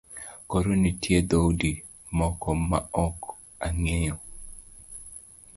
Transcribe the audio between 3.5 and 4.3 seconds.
angeyo